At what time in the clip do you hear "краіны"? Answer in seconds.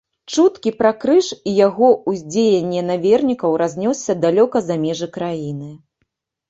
5.21-5.71